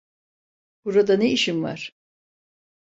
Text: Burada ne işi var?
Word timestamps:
Burada 0.85 1.17
ne 1.17 1.31
işi 1.31 1.61
var? 1.61 1.93